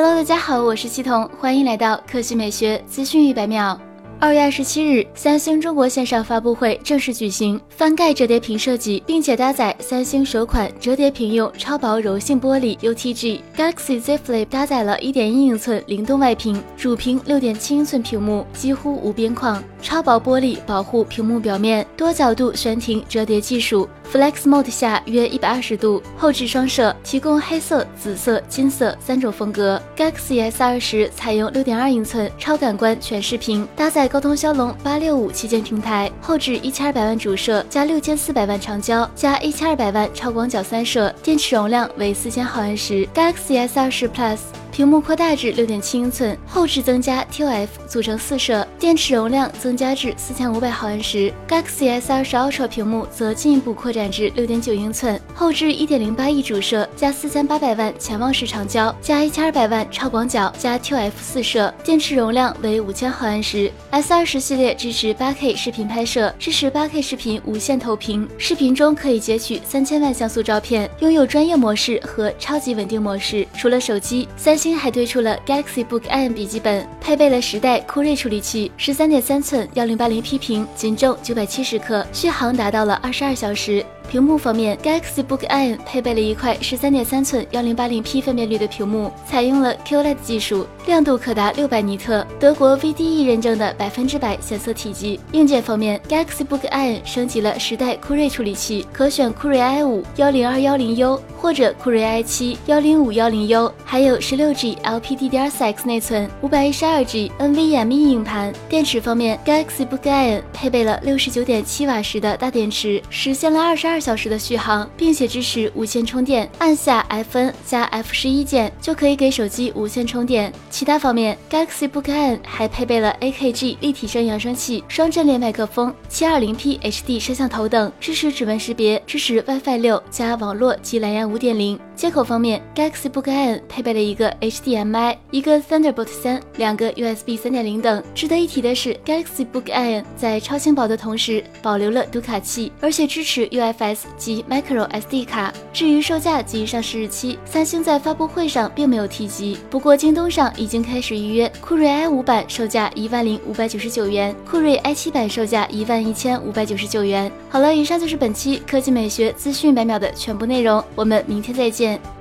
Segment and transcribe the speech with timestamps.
[0.00, 3.76] Hello，大家好，我是系统，欢迎来到科技美学资讯一百秒。
[4.20, 7.60] 二月二十七日，三星中国线上发布会正式举行。
[7.68, 23.88] 翻盖折叠屏设计，并且搭载三星首款折叠屏用超薄柔性玻璃 UTG Galaxy Z Flip，搭载了一点一英寸灵动外屏，主屏六点七英寸屏幕几乎无边框，超薄玻璃保护屏幕表面，多角度悬停折叠技术。
[24.10, 29.80] Flex Mode 下约一百二十度，后置双摄，提供黑色、紫色、金色三种风格。
[29.94, 43.06] Galaxy S 二十采用六点二英寸超感官全视屏，搭载高通骁龙八六五旗舰平台，后置一千二百万主摄加六千四百万长焦加一千二百万超广角三摄，电池容量为四千毫安时。
[43.14, 44.38] Galaxy S 二十 Plus。
[44.72, 51.32] 屏幕扩大至六点七英寸，后置增加 TF 组成四摄，电池容量增加至四千五百毫安时。
[51.48, 63.70] Galaxy S 二十 Ultra 屏幕则进一步扩展至六点九英寸，后置一点零八亿主摄加四千八百万潜望式长焦加一千二百万超广角加 TF 四摄，电池容量为五千毫安时。
[63.90, 73.46] S 二十系列支持八 K 视频拍摄，支持八 K 视频无线投屏，视频中可以截取三千万像素照片，拥有专业模式和超级稳定模式。
[73.56, 74.78] 除了手机，三星。
[74.78, 83.84] 还推出了 Galaxy Book M 笔记本，配备了十代酷睿处理器，十三点三寸幺零八零 P 屏，仅重九百七十克，续航达到了二十二小时。
[84.10, 95.20] 屏幕方面，Galaxy Book Ion 配备了一块十三点三寸幺零八零 P 分辨率的屏幕，采用了 QLED 技术，亮度可达六百尼特，德国 VDE 认证的百分之百显色体积。
[95.32, 107.90] 硬件方面，Galaxy Book Ion 升级了十代酷睿处理器，可选酷睿 i 五幺零二幺零 U 或者酷睿 i 七幺零五幺零 U，还有十六 G LPDDR4X 内存，五百一十二 G NVMe
[107.90, 108.52] 硬盘。
[108.68, 114.08] 电池方面，Galaxy Book Ion 配备了六十九点七瓦时的大电池，实现了二十二二。
[114.08, 120.50] 小时的续航，并且支持无线充电，按下 Fn 加 F 十一键就可以给手机无线充电。
[120.70, 131.78] 其他方面，Galaxy Book N 还配备了 AKG 立体声扬声器、双阵列麦克风、720P HD 摄像头等，支持指纹识别，支持 WiFi 六加网络及蓝牙五点零。
[131.98, 138.00] 接口方面，Galaxy Book N 配备了一个 HDMI、一个 Thunderbolt 三、两个 USB 三点零等。
[138.14, 145.52] 值得一提的是，Galaxy Book N 在超轻薄的同时保留了读卡器，而且支持 UFS 及 Micro SD 卡。
[145.72, 149.58] 至于售价及上市日期，三星在发布会上并没有提及。
[149.68, 157.28] 不过京东上已经开始预约，酷睿 i 五版售价一万零五百九十九元，酷睿 i 七版售价一万一千五百九十九元。
[157.50, 161.87] 好了，以上就是本期科技美学资讯百秒的全部内容，我们明天再见。
[161.88, 162.17] 见。